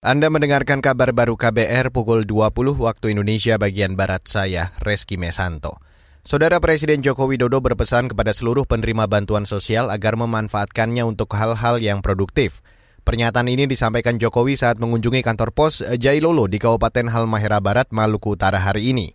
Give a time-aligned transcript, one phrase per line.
[0.00, 5.76] Anda mendengarkan kabar baru KBR pukul 20 waktu Indonesia bagian Barat saya, Reski Mesanto.
[6.24, 12.00] Saudara Presiden Joko Widodo berpesan kepada seluruh penerima bantuan sosial agar memanfaatkannya untuk hal-hal yang
[12.00, 12.64] produktif.
[13.04, 18.56] Pernyataan ini disampaikan Jokowi saat mengunjungi kantor pos Jailolo di Kabupaten Halmahera Barat, Maluku Utara
[18.56, 19.12] hari ini.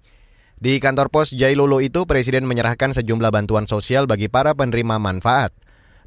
[0.62, 5.50] Di kantor pos Jailolo itu, Presiden menyerahkan sejumlah bantuan sosial bagi para penerima manfaat.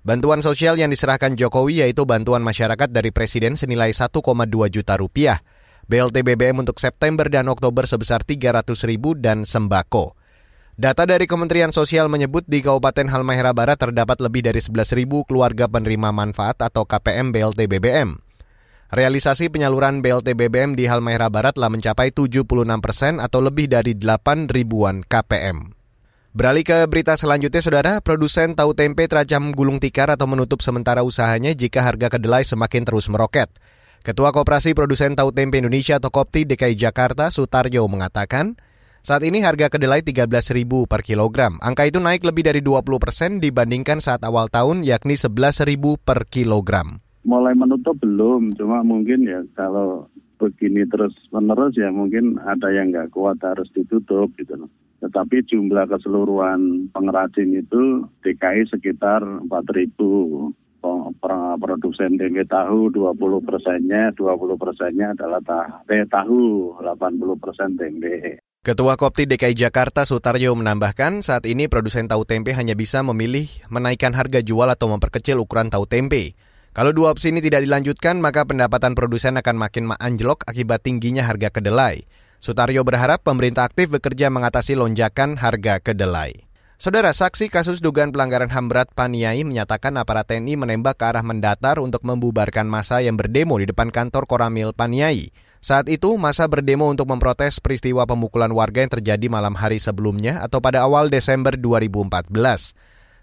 [0.06, 4.22] Bantuan sosial yang diserahkan Jokowi yaitu bantuan masyarakat dari Presiden senilai 1,2
[4.70, 5.42] juta rupiah,
[5.90, 10.14] BLT BBM untuk September dan Oktober sebesar 300 ribu dan sembako.
[10.78, 15.66] Data dari Kementerian Sosial menyebut di Kabupaten Halmahera Barat terdapat lebih dari 11 ribu keluarga
[15.66, 18.14] penerima manfaat atau KPM BLT BBM.
[18.88, 22.46] Realisasi penyaluran BLT BBM di Halmahera Barat telah mencapai 76
[22.78, 25.77] persen atau lebih dari 8 ribuan KPM.
[26.36, 31.56] Beralih ke berita selanjutnya, Saudara, produsen tahu tempe terancam gulung tikar atau menutup sementara usahanya
[31.56, 33.48] jika harga kedelai semakin terus meroket.
[34.04, 38.54] Ketua Koperasi Produsen Tahu Tempe Indonesia atau Kopti DKI Jakarta, Sutaryo, mengatakan,
[39.02, 41.56] saat ini harga kedelai Rp13.000 per kilogram.
[41.64, 47.00] Angka itu naik lebih dari 20 persen dibandingkan saat awal tahun, yakni Rp11.000 per kilogram.
[47.26, 50.06] Mulai menutup belum, cuma mungkin ya kalau
[50.38, 54.70] begini terus menerus ya mungkin ada yang nggak kuat harus ditutup gitu loh.
[54.98, 59.94] Tetapi jumlah keseluruhan pengrajin itu DKI sekitar 4.000
[61.58, 66.42] produsen tempe tahu 20 persennya 20 persennya adalah tahu, tahu
[66.82, 68.42] 80 persen tempe.
[68.58, 74.12] Ketua Kopti DKI Jakarta Sutaryo menambahkan saat ini produsen tahu tempe hanya bisa memilih menaikkan
[74.18, 76.34] harga jual atau memperkecil ukuran tahu tempe.
[76.76, 81.48] Kalau dua opsi ini tidak dilanjutkan maka pendapatan produsen akan makin anjlok akibat tingginya harga
[81.52, 82.04] kedelai.
[82.38, 86.48] Sutaryo berharap pemerintah aktif bekerja mengatasi lonjakan harga kedelai.
[86.78, 91.82] Saudara saksi kasus dugaan pelanggaran HAM berat Paniai menyatakan aparat TNI menembak ke arah mendatar
[91.82, 95.34] untuk membubarkan masa yang berdemo di depan kantor Koramil Paniai.
[95.58, 100.62] Saat itu, masa berdemo untuk memprotes peristiwa pemukulan warga yang terjadi malam hari sebelumnya atau
[100.62, 102.30] pada awal Desember 2014.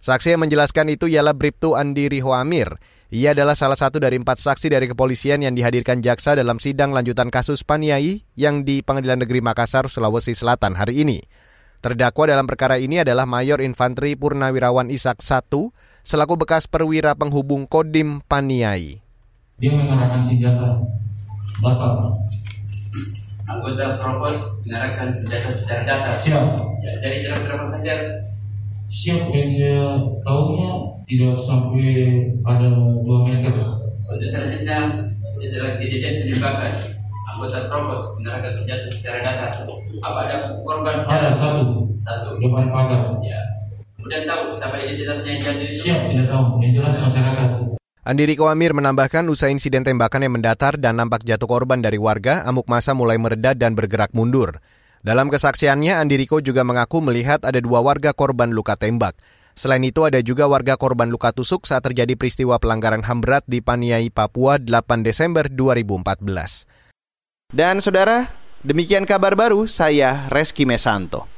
[0.04, 2.76] Saksi yang menjelaskan itu ialah Briptu Andi Rihoamir.
[3.16, 7.32] Ia adalah salah satu dari empat saksi dari kepolisian yang dihadirkan jaksa dalam sidang lanjutan
[7.32, 11.24] kasus Paniai yang di Pengadilan Negeri Makassar, Sulawesi Selatan hari ini.
[11.80, 15.72] Terdakwa dalam perkara ini adalah Mayor Infanteri Purnawirawan Isak I
[16.04, 19.00] selaku bekas perwira penghubung Kodim Paniai.
[19.64, 20.84] Dia mengarahkan senjata,
[21.64, 22.20] batal.
[23.48, 26.12] Anggota propos mengarahkan senjata secara data.
[26.12, 26.60] Siap.
[26.84, 27.80] Ya, dari jarak berapa?
[28.96, 30.72] Siap yang saya tahunya
[31.04, 32.16] tidak sampai
[32.48, 33.52] ada 2 meter.
[34.08, 34.88] Untuk selanjutnya,
[35.28, 36.72] setelah kejadian penembakan,
[37.28, 39.52] anggota propos mengarahkan senjata secara data.
[40.00, 41.04] Apa ada korban?
[41.12, 41.92] Ada satu.
[41.92, 42.40] Satu.
[42.40, 43.12] Depan pagar.
[43.20, 43.44] Ya.
[44.00, 45.76] Kemudian tahu siapa identitasnya yang itu?
[45.76, 46.64] Siap, tidak tahu.
[46.64, 47.50] Yang jelas masyarakat.
[48.08, 52.48] Andi Riko Amir menambahkan usai insiden tembakan yang mendatar dan nampak jatuh korban dari warga,
[52.48, 54.64] amuk masa mulai mereda dan bergerak mundur.
[55.06, 59.14] Dalam kesaksiannya, Andi Riko juga mengaku melihat ada dua warga korban luka tembak.
[59.54, 63.62] Selain itu ada juga warga korban luka tusuk saat terjadi peristiwa pelanggaran HAM berat di
[63.62, 66.66] Paniai, Papua 8 Desember 2014.
[67.54, 68.34] Dan saudara,
[68.66, 71.35] demikian kabar baru saya Reski Mesanto.